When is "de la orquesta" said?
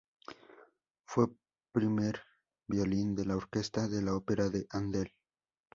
3.13-3.87